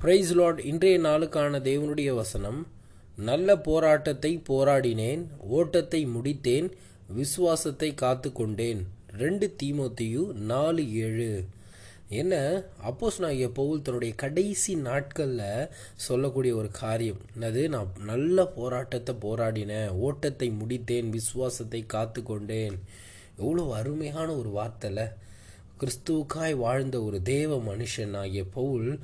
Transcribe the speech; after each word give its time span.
Price 0.00 0.32
Lord 0.32 0.60
இன்றைய 0.64 0.98
நாளுக்கான 0.98 1.60
தேவனுடைய 1.60 2.14
வசனம் 2.14 2.66
நல்ல 3.16 3.56
போராட்டத்தை 3.56 4.42
போராடினேன் 4.48 5.26
ஓட்டத்தை 5.38 6.06
முடித்தேன் 6.06 6.68
விசுவாசத்தை 7.08 7.94
காத்து 7.94 8.32
கொண்டேன் 8.32 8.86
ரெண்டு 9.12 9.56
தீமோத்தியு 9.62 10.32
நாலு 10.32 10.92
ஏழு. 10.92 11.44
என்ன? 12.08 12.64
அப்போஸ் 12.84 13.18
நான் 13.18 13.52
பவுல் 13.52 13.82
தன்னுடைய 13.82 14.14
கடைசி 14.14 14.74
நாட்களில் 14.74 15.68
சொல்லக்கூடிய 15.94 16.54
ஒரு 16.54 16.70
காரியம். 16.70 17.20
என்னது? 17.34 17.68
நான் 17.68 17.92
நல்ல 18.04 18.46
போராட்டத்தை 18.46 19.14
போராடினேன் 19.20 19.88
ஓட்டத்தை 19.88 20.50
முடித்தேன் 20.50 21.08
விசுவாசத்தை 21.08 21.86
காத்து 21.86 22.22
கொண்டேன் 22.22 22.78
எவ்வளோ 23.36 23.74
அருமையான 23.74 24.36
ஒரு 24.36 24.48
வார்த்தைல 24.48 25.12
கிறிஸ்துவுக்காய் 25.80 26.56
வாழ்ந்த 26.56 27.02
ஒரு 27.02 27.22
தேவ 27.22 27.56
மனுஷன் 27.56 28.16
ஆகிய 28.16 28.44
பவுல் 28.44 29.00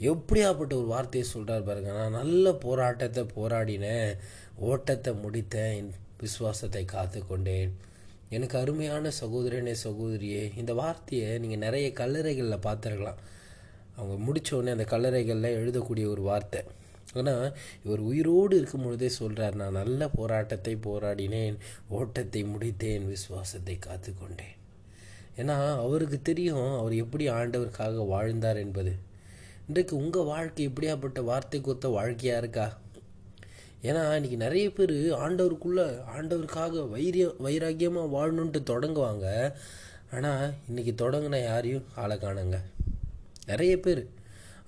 எப்படியாப்பட்ட 0.00 0.72
ஒரு 0.80 0.88
வார்த்தையை 0.94 1.26
சொல்கிறார் 1.34 1.68
பாருங்க. 1.68 1.92
நான் 2.00 2.18
நல்ல 2.20 2.52
போராட்டத்தை 2.64 3.22
போராடினேன் 3.36 4.10
ஓட்டத்தை 4.70 5.12
முடித்தேன் 5.24 5.88
விசுவாசத்தை 6.22 6.84
காத்து 6.84 7.20
கொண்டேன் 7.22 7.72
எனக்கு 8.30 8.56
அருமையான 8.58 9.10
சகோதரனே 9.20 9.74
சகோதரியே 9.84 10.42
இந்த 10.56 10.72
வார்த்தையை 10.74 11.38
நீங்கள் 11.38 11.64
நிறைய 11.66 11.88
கல்லறைகளில் 12.00 12.64
பார்த்துருக்கலாம். 12.66 13.20
அவங்க 13.96 14.16
முடித்தோடனே 14.26 14.74
அந்த 14.76 14.86
கல்லறைகளில் 14.92 15.56
எழுதக்கூடிய 15.60 16.06
ஒரு 16.14 16.22
வார்த்தை. 16.22 16.62
ஆனால் 17.18 17.46
இவர் 17.84 18.02
உயிரோடு 18.08 18.54
இருக்கும் 18.58 18.84
பொழுதே 18.84 19.08
சொல்கிறார் 19.20 19.58
நான் 19.60 19.78
நல்ல 19.80 20.08
போராட்டத்தை 20.16 20.74
போராடினேன் 20.86 21.56
ஓட்டத்தை 21.98 22.42
முடித்தேன் 22.52 23.06
விசுவாசத்தை 23.12 23.76
காத்து 23.78 24.12
கொண்டேன் 24.12 24.54
ஏன்னா 25.40 25.56
அவருக்கு 25.84 26.18
தெரியும் 26.22 26.68
அவர் 26.80 26.94
எப்படி 27.04 27.24
ஆண்டவருக்காக 27.38 28.06
வாழ்ந்தார் 28.12 28.56
என்பது. 28.56 28.94
இன்றைக்கு 29.70 29.94
உங்கள் 29.96 30.28
வாழ்க்கை 30.30 30.64
எப்படியாப்பட்ட 30.68 31.20
வார்த்தை 31.28 31.58
கொத்த 31.60 31.86
வாழ்க்கையாக 31.94 32.40
இருக்கா? 32.42 32.66
ஏன்னா 33.88 34.02
இன்றைக்கி 34.16 34.36
நிறைய 34.42 34.66
பேர் 34.76 34.92
ஆண்டவருக்குள்ளே 35.24 35.86
ஆண்டவருக்காக 36.16 36.84
வைரிய 36.92 37.24
வைராக்கியமாக 37.46 38.12
வாழணுன்ட்டு 38.14 38.60
தொடங்குவாங்க. 38.70 39.26
ஆனால் 40.16 40.44
இன்றைக்கி 40.68 40.92
தொடங்கின 41.02 41.42
யாரையும் 41.42 41.88
ஆளை 42.02 42.18
காணுங்க. 42.24 42.58
நிறைய 43.50 43.72
பேர் 43.86 44.02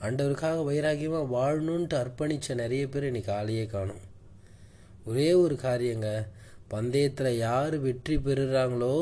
ஆண்டவருக்காக 0.07 0.65
வைராக்கியமாக 0.71 1.33
வாழணுன்ட்டு 1.37 2.01
அர்ப்பணித்த 2.03 2.61
நிறைய 2.65 2.85
பேர் 2.89 3.11
இன்றைக்கி 3.13 3.33
ஆளையே 3.39 3.67
காணும். 3.77 4.03
ஒரே 5.11 5.31
ஒரு 5.45 5.57
காரியங்க 5.67 6.11
பந்தயத்தில் 6.75 7.33
யார் 7.47 7.77
வெற்றி 7.89 8.17
பெறுறாங்களோ 8.29 8.95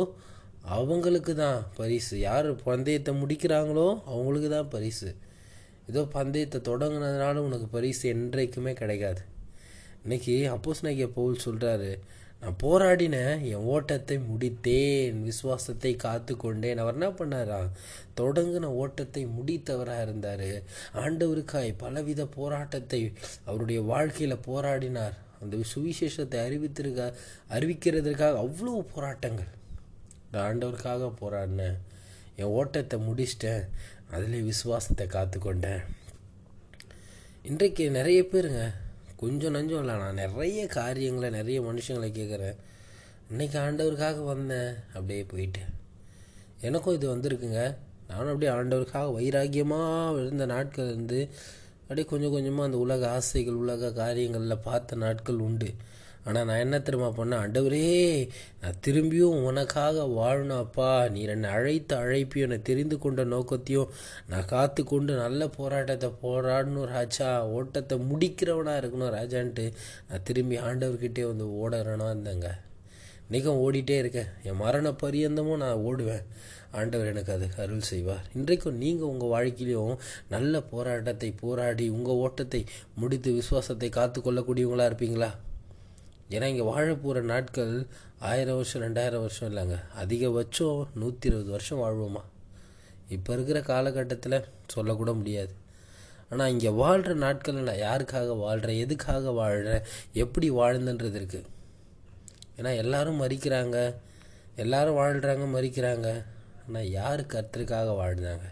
அவங்களுக்கு 0.76 1.34
தான் 1.44 1.62
பரிசு. 1.78 2.16
யார் 2.30 2.48
பந்தயத்தை 2.70 3.14
முடிக்கிறாங்களோ 3.22 3.88
அவங்களுக்கு 4.10 4.50
தான் 4.56 4.74
பரிசு. 4.76 5.10
ஏதோ 5.90 6.02
பந்தயத்தை 6.16 6.58
தொடங்கினதுனால 6.68 7.42
உனக்கு 7.48 7.66
பரிசு 7.66 8.04
என்றைக்குமே 8.14 8.72
கிடைக்காது. 8.72 9.22
இன்னைக்கு 10.04 10.34
அப்போஸ் 10.54 10.84
நாய்க்கு 10.84 11.06
பவுல் 11.18 11.44
சொல்கிறாரு 11.44 11.90
நான் 12.40 12.58
போராடினேன் 12.62 13.42
என் 13.50 13.66
ஓட்டத்தை 13.74 14.16
முடித்தேன் 14.30 15.20
விசுவாசத்தை 15.28 15.92
காத்து 15.96 16.32
கொண்டேன் 16.36 16.80
அவர் 16.82 16.96
என்ன 16.98 17.08
பண்ணாரா? 17.10 17.60
தொடங்கின 18.20 18.70
ஓட்டத்தை 18.82 19.22
முடித்தவராக 19.36 20.04
இருந்தார். 20.06 20.50
ஆண்டவருக்காய் 21.02 21.70
பலவித 21.82 22.24
போராட்டத்தை 22.36 23.00
அவருடைய 23.44 23.80
வாழ்க்கையில் 23.92 24.44
போராடினார். 24.48 25.16
அந்த 25.40 25.56
சுவிசேஷத்தை 25.72 26.38
அறிவித்திருக்க 26.46 27.10
அறிவிக்கிறதுக்காக 27.56 28.42
அவ்வளோ 28.44 28.74
போராட்டங்கள். 28.94 29.50
நான் 30.30 30.46
ஆண்டவருக்காக 30.48 31.10
போராடினேன் 31.22 31.78
என் 32.36 32.54
ஓட்டத்தை 32.58 32.96
முடிச்சிட்டேன். 33.00 33.62
அதிலே 34.10 34.40
விசுவாசத்தை 34.40 35.06
காத்துக்கொண்டேன். 35.06 35.82
இன்றைக்கு 37.42 37.84
நிறைய 37.90 38.20
பேருங்க 38.32 38.62
கொஞ்சம் 39.16 39.54
நஞ்சம் 39.54 39.82
இல்லை 39.82 39.94
நான் 39.96 40.20
நிறைய 40.22 40.66
காரியங்களை 40.66 41.30
நிறைய 41.30 41.58
மனுஷங்களை 41.60 42.08
கேட்குறேன் 42.18 42.56
இன்றைக்கி 43.32 43.56
ஆண்டவருக்காக 43.66 44.24
வந்தேன் 44.24 44.72
அப்படியே 44.94 45.22
போயிட்டேன். 45.32 45.70
எனக்கும் 46.60 46.94
இது 46.94 47.06
வந்திருக்குங்க. 47.14 47.62
நானும் 48.08 48.32
அப்படியே 48.32 48.50
ஆண்டவருக்காக 48.52 49.14
வைராக்கியமாக 49.18 50.20
இருந்த 50.20 50.46
நாட்கள் 50.46 50.86
இருந்து 50.86 51.20
அப்படியே 51.82 52.06
கொஞ்சம் 52.06 52.30
கொஞ்சமாக 52.30 52.68
அந்த 52.68 52.78
உலக 52.78 53.02
ஆசைகள் 53.10 53.62
உலக 53.64 53.92
காரியங்களில் 53.92 54.64
பார்த்த 54.68 54.96
நாட்கள் 54.96 55.42
உண்டு. 55.46 55.70
ஆனால் 56.28 56.46
நான் 56.48 56.62
என்ன 56.64 56.76
திரும்ப 56.86 57.08
பண்ணேன்? 57.16 57.42
ஆண்டவரே 57.44 57.82
நான் 58.62 58.80
திரும்பியும் 58.86 59.42
உனக்காக 59.48 60.04
வாழணும் 60.18 60.62
அப்பா 60.64 60.88
நீ 61.14 61.20
என்னை 61.34 61.50
அழைத்த 61.58 61.98
அழைப்பையும் 62.02 62.46
என்னை 62.48 62.58
தெரிந்து 62.70 62.98
கொண்ட 62.98 63.24
நோக்கத்தையும் 63.34 63.92
நான் 64.30 64.50
காத்து 64.54 64.84
கொண்டு 64.84 65.14
நல்ல 65.24 65.48
போராட்டத்தை 65.58 66.10
போராடணும் 66.24 66.90
ராஜா. 66.96 67.30
ஓட்டத்தை 67.58 67.98
முடிக்கிறவனாக 68.10 68.80
இருக்கணும் 68.82 69.14
ராஜான்ட்டு. 69.18 69.66
நான் 70.08 70.26
திரும்பி 70.30 70.58
ஆண்டவர்கிட்டே 70.68 71.24
வந்து 71.32 71.46
ஓடுறேனா 71.62 72.08
இருந்தேங்க 72.14 72.50
இன்றைக்கும் 73.28 73.60
ஓடிட்டே 73.62 73.96
இருக்கேன் 74.00 74.28
என் 74.48 74.60
மரண 74.64 74.88
பரியந்தமும் 75.02 75.62
நான் 75.62 75.80
ஓடுவேன். 75.88 76.26
ஆண்டவர் 76.78 77.10
எனக்கு 77.12 77.32
அது 77.32 77.46
அருள் 77.62 77.88
செய்வார். 77.88 78.26
இன்றைக்கும் 78.38 78.78
நீங்கள் 78.82 79.10
உங்கள் 79.12 79.32
வாழ்க்கையிலையும் 79.32 79.96
நல்ல 80.34 80.60
போராட்டத்தை 80.72 81.30
போராடி 81.40 81.86
உங்கள் 81.96 82.20
ஓட்டத்தை 82.26 82.60
முடித்து 83.00 83.32
விசுவாசத்தை 83.32 83.88
காத்து 83.98 84.20
கொள்ளக்கூடியவங்களாக 84.20 84.90
இருப்பீங்களா? 84.90 85.30
ஏன்னா 86.34 86.46
இங்கே 86.52 86.64
வாழ 86.70 86.86
போகிற 86.94 87.20
நாட்கள் 87.32 87.74
ஆயிரம் 88.28 88.54
வருஷம் 88.54 88.82
ரெண்டாயிரம் 88.86 89.24
வருஷம் 89.24 89.48
இல்லைங்க. 89.50 89.76
அதிகபட்சம் 90.02 90.80
நூற்றி 91.00 91.28
இருபது 91.30 91.50
வருஷம் 91.50 91.82
வாழ்வோமா? 91.82 92.22
இப்போ 93.08 93.30
இருக்கிற 93.32 93.58
காலகட்டத்தில் 93.60 94.38
சொல்லக்கூட 94.74 95.12
முடியாது. 95.12 95.52
ஆனால் 96.30 96.50
இங்கே 96.54 96.70
வாழ்கிற 96.82 97.14
நாட்கள் 97.14 97.60
நான் 97.68 97.84
யாருக்காக 97.88 98.38
வாழ்கிறேன் 98.38 98.82
எதுக்காக 98.84 99.32
வாழ்கிறேன் 99.40 99.86
எப்படி 100.24 100.50
வாழ்ந்தன்றது 100.50 101.18
இருக்குது 101.20 101.48
ஏன்னா 102.58 102.72
எல்லாரும் 102.82 103.22
மறிக்கிறாங்க. 103.22 103.76
எல்லாரும் 104.64 104.98
வாழ்கிறாங்க 105.02 105.46
மறிக்கிறாங்க. 105.56 106.08
ஆனால் 106.66 106.90
யார் 106.98 107.22
கர்த்தருக்காக 107.34 107.90
வாழ்ந்தாங்க? 108.02 108.46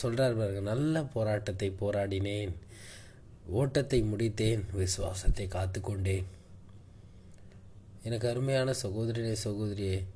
சொல்கிறார் 0.00 0.40
பாருங்க 0.40 0.60
நல்ல 0.72 1.02
போராட்டத்தை 1.14 1.68
போராடினேன். 1.82 2.52
ஓட்டத்தை 3.60 4.02
முடித்தேன். 4.12 4.64
விசுவாசத்தை 4.80 5.46
காத்து 5.48 5.80
கொண்டேன் 5.80 6.26
எனக்கு 8.02 8.28
அருமையான 8.28 8.74
சகோதரனே 8.82 9.32
சகோதரியே 9.44 10.06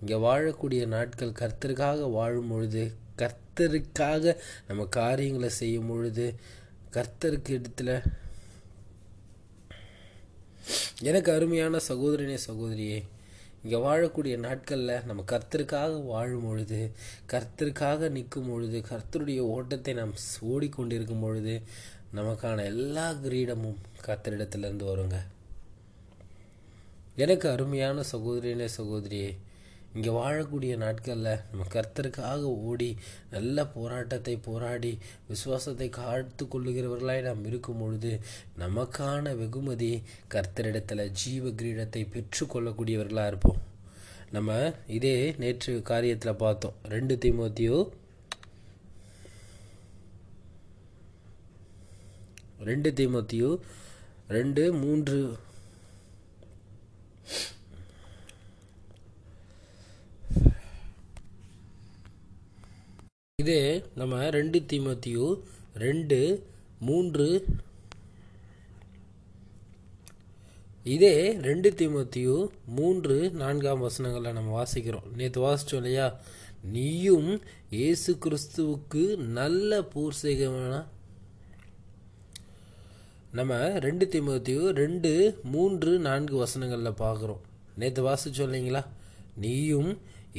இங்கே 0.00 0.14
வாழக்கூடிய 0.14 0.86
நாட்கள் 0.86 1.32
கர்த்தருக்காக 1.32 2.10
வாழும் 2.12 2.48
பொழுது 2.48 2.92
கர்த்தருக்காக 3.18 4.36
நம்ம 4.66 4.84
காரியங்களை 4.84 5.48
செய்யும் 5.48 5.86
பொழுது 5.86 6.34
கர்த்தருக்கு 6.92 7.58
இடத்துல 7.58 8.02
எனக்கு 11.02 11.32
அருமையான 11.32 11.78
சகோதரனே 11.88 12.38
சகோதரியே 12.46 13.04
இங்கே 13.62 13.76
வாழக்கூடிய 13.76 14.36
நாட்களில் 14.36 15.04
நம்ம 15.06 15.22
கர்த்தருக்காக 15.22 16.04
வாழும் 16.04 16.42
பொழுது 16.42 16.92
கர்த்தருக்காக 17.32 18.08
நிற்கும் 18.08 18.48
பொழுது 18.48 18.84
கர்த்தருடைய 18.90 19.38
ஓட்டத்தை 19.38 19.94
நாம் 19.94 20.14
ஓடிக்கொண்டிருக்கும் 20.42 21.20
பொழுது 21.20 21.62
நமக்கான 22.14 22.64
எல்லா 22.64 23.12
கிரீடமும் 23.12 23.76
கர்த்தரிடத்துலேருந்து 24.06 24.88
வருங்க. 24.90 25.18
எனக்கு 27.20 27.46
அருமையான 27.50 28.02
சகோதரியனே 28.12 28.66
சகோதரியே 28.76 29.30
இங்கே 29.94 30.10
வாழக்கூடிய 30.16 30.72
நாட்களில் 30.76 31.40
நம்ம 31.50 31.64
கர்த்தருக்காக 31.72 32.42
ஓடி 32.68 32.88
நல்ல 33.30 33.64
போராட்டத்தை 33.74 34.34
போராடி 34.44 34.92
விசுவாசத்தை 35.30 35.88
காத்து 35.96 36.44
கொள்ளுகிறவர்களாய் 36.44 37.26
நாம் 37.28 37.42
இருக்கும் 37.44 37.80
பொழுது 37.80 38.12
நமக்கான 38.62 39.32
வெகுமதி 39.40 39.90
கர்த்தரிடத்தில் 40.34 41.04
ஜீவ 41.22 41.52
கிரீடத்தை 41.60 42.02
பெற்றுக்கொள்ளக்கூடியவர்களாக 42.14 43.32
இருப்போம். 43.32 43.60
நம்ம 44.36 44.50
இதே 44.98 45.16
நேற்று 45.42 45.74
காரியத்தில் 45.90 46.40
பார்த்தோம். 46.44 46.78
ரெண்டு 46.94 47.16
திமுத்தியோ 47.24 47.78
ரெண்டு 52.70 52.90
திமுத்தியோ 52.98 53.52
ரெண்டு 54.38 54.62
மூன்று 54.80 55.18
இதே 63.36 63.84
நம்ம 63.94 64.30
ரெண்டு 64.30 64.58
தீமத்தியு 64.58 65.42
ரெண்டு 65.74 66.46
மூன்று. 66.80 67.44
இதே 70.84 71.32
ரெண்டு 71.32 71.70
தீமத்தியு 71.70 72.48
மூன்று 72.66 73.30
நான்காம் 73.30 73.82
வசனங்களில் 73.82 74.32
நம்ம 74.32 74.62
வாசிக்கிறோம். 74.62 75.12
நேற்று 75.16 75.40
வாசிச்சோம் 75.46 75.74
இல்லையா? 75.74 76.20
நீயும் 76.62 77.42
இயேசு 77.70 78.18
கிறிஸ்துவுக்கு 78.24 79.16
நல்ல 79.16 79.80
பூர்சீகமான 79.80 80.84
நம்ம 83.38 83.56
ரெண்டு 83.82 84.04
தீமத்தியு 84.12 84.62
ரெண்டு 84.78 85.10
மூன்று 85.52 85.90
நான்கு 86.06 86.34
வசனங்களில் 86.44 87.00
பார்க்குறோம். 87.02 87.42
நேற்று 87.80 88.02
வாசிச்சோம் 88.06 88.48
இல்லைங்களா 88.48 88.80
நீயும் 89.42 89.90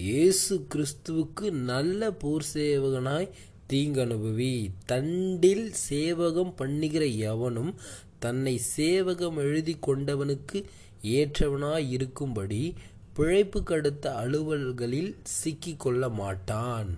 இயேசு 0.08 0.56
கிறிஸ்துவுக்கு 0.74 1.46
நல்ல 1.70 2.10
போர் 2.24 2.46
சேவகனாய் 2.54 3.28
தீங்கனுபவி 3.72 4.56
தண்டில் 4.92 5.66
சேவகம் 5.90 6.52
பண்ணுகிற 6.62 7.06
எவனும் 7.32 7.72
தன்னை 8.26 8.56
சேவகம் 8.78 9.40
எழுதி 9.46 9.76
கொண்டவனுக்கு 9.88 10.60
ஏற்றவனாய் 11.18 11.88
இருக்கும்படி 11.98 12.64
பிழைப்பு 13.14 13.62
கடுத்த 13.72 14.06
அலுவல்களில் 14.24 15.14
சிக்கிக் 15.40 15.82
கொள்ள 15.86 16.10
மாட்டான். 16.22 16.92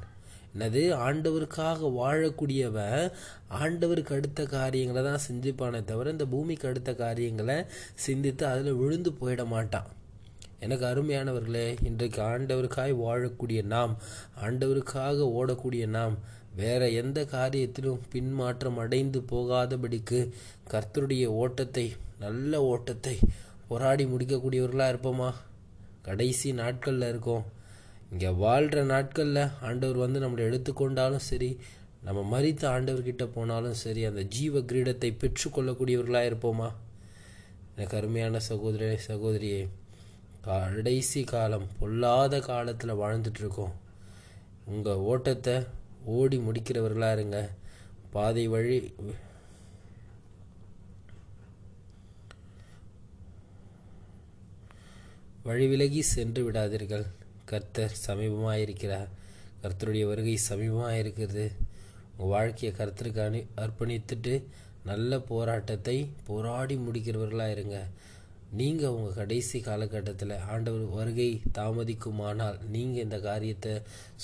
என்னது? 0.53 0.81
ஆண்டவருக்காக 1.07 1.89
வாழக்கூடியவன் 1.99 3.11
ஆண்டவருக்கு 3.59 4.13
அடுத்த 4.13 4.45
காரியங்களை 4.45 5.03
தான் 5.03 5.25
செஞ்சுப்பானே 5.27 5.83
தவிர 5.83 6.09
இந்த 6.09 6.25
பூமிக்கு 6.25 6.67
அடுத்த 6.67 6.93
காரியங்களை 6.95 7.57
சிந்தித்து 7.93 8.45
அதில் 8.45 8.73
விழுந்து 8.73 9.11
போயிட 9.11 9.45
மாட்டான். 9.45 9.89
எனக்கு 10.59 10.85
அருமையானவர்களே 10.85 11.77
இன்றைக்கு 11.83 12.21
ஆண்டவருக்காய் 12.21 12.93
வாழக்கூடிய 13.05 13.63
நாம் 13.63 13.97
ஆண்டவருக்காக 14.41 15.25
ஓடக்கூடிய 15.39 15.85
நாம் 15.87 16.15
வேற 16.55 16.89
எந்த 16.89 17.19
காரியத்திலும் 17.21 18.01
பின்மாற்றம் 18.11 18.77
அடைந்து 18.77 19.19
போகாதபடிக்கு 19.31 20.19
கர்த்தருடைய 20.71 21.25
ஓட்டத்தை 21.25 21.93
நல்ல 22.19 22.61
ஓட்டத்தை 22.63 23.19
போராடி 23.67 24.05
முடிக்கக்கூடியவர்களாக 24.05 24.93
இருப்போமா? 24.93 25.29
கடைசி 26.01 26.53
நாட்களில் 26.53 27.09
இருக்கோம். 27.09 27.45
இங்கே 28.13 28.29
வாழ்கிற 28.41 28.79
நாட்களில் 28.83 29.39
ஆண்டவர் 29.67 29.99
வந்து 30.01 30.19
நம்மளை 30.23 30.41
எடுத்துக்கொண்டாலும் 30.49 31.23
சரி 31.27 31.47
நம்ம 32.07 32.19
மறித்த 32.33 32.63
ஆண்டவர்கிட்ட 32.73 33.23
போனாலும் 33.35 33.77
சரி 33.81 34.01
அந்த 34.05 34.21
ஜீவ 34.35 34.59
கிரீடத்தை 34.69 35.09
பெற்றுக்கொள்ளக்கூடியவர்களாக 35.21 36.29
இருப்போமா? 36.31 36.67
எனக்கு 37.75 37.97
அருமையான 37.99 38.39
சகோதர 38.49 38.89
சகோதரியே 39.07 39.61
கடைசி 40.47 41.23
காலம் 41.23 41.67
பொல்லாத 41.79 42.39
காலத்தில் 42.49 42.99
வாழ்ந்துட்டுருக்கோம். 43.01 43.73
உங்கள் 44.65 45.03
ஓட்டத்தை 45.11 45.55
ஓடி 46.17 46.37
முடிக்கிறவர்களாக 46.47 47.17
இருங்க. 47.17 47.39
பாதை 48.15 48.45
வழி 48.47 48.77
வழி 55.47 55.65
விலகி 55.73 56.01
சென்று 56.15 56.41
விடாதீர்கள். 56.51 57.05
கர்த்தர் 57.53 57.99
சமீபமாக 58.07 58.63
இருக்கிறார் 58.65 59.09
கர்த்தருடைய 59.63 60.05
வருகை 60.11 60.37
சமீபமாக 60.49 60.99
இருக்கிறது 61.03 61.45
உங்கள் 62.15 62.31
வாழ்க்கையை 62.33 62.71
கர்த்தருக்கு 62.79 63.21
அணி 63.27 63.41
அர்ப்பணித்துட்டு 63.63 64.33
நல்ல 64.89 65.17
போராட்டத்தை 65.29 65.95
போராடி 66.27 66.75
முடிக்கிறவர்களாக 66.85 67.53
இருங்க. 67.55 67.77
நீங்கள் 68.59 68.95
உங்கள் 68.95 69.17
கடைசி 69.19 69.57
காலகட்டத்தில் 69.67 70.33
ஆண்டவர் 70.53 70.87
வருகை 70.97 71.27
தாமதிக்குமானால் 71.57 72.57
நீங்கள் 72.73 73.03
இந்த 73.05 73.17
காரியத்தை 73.27 73.73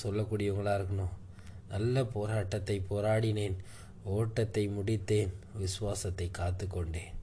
சொல்லக்கூடியவங்களாக 0.01 0.79
இருக்கணும். 0.79 1.13
நல்ல 1.73 2.03
போராட்டத்தை 2.15 2.77
போராடினேன். 2.91 3.55
ஓட்டத்தை 4.17 4.65
முடித்தேன். 4.75 5.31
விசுவாசத்தை 5.61 6.27
காத்து 6.39 6.67
கொண்டேன் 6.75 7.13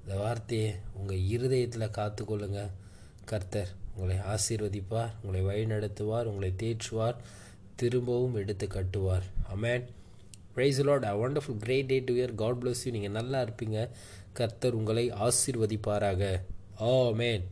இந்த 0.00 0.14
வார்த்தையை 0.22 0.70
உங்கள் 0.98 1.24
இருதயத்தில் 1.34 1.94
காத்துக்கொள்ளுங்க. 1.98 2.62
கர்த்தர் 3.32 3.72
உங்களை 3.96 4.16
ஆசீர்வதிப்பார் 4.34 5.12
உங்களை 5.22 5.42
வழிநடத்துவார் 5.50 6.28
உங்களை 6.30 6.50
தேற்றுவார் 6.62 7.16
திரும்பவும் 7.80 8.34
எடுத்து 8.34 8.66
கட்டுவார். 8.66 9.24
Amen 9.54 9.84
praise 10.56 10.80
Lord 10.88 11.04
a 11.04 11.14
wonderful 11.24 11.60
great 11.64 11.90
day 11.92 11.98
to 12.08 12.14
year 12.14 12.34
God 12.42 12.58
bless 12.62 12.82
you 12.84 12.92
நீங்கள் 12.96 13.16
நல்லா 13.18 13.38
இருப்பீங்க. 13.42 13.78
கர்த்தர் 14.32 14.78
உங்களை 14.80 15.04
ஆசீர்வதிப்பாராக. 15.26 16.22
ஆ 16.80 16.92
மேன் 17.20 17.44